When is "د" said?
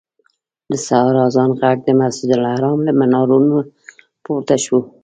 0.69-0.71, 1.85-1.89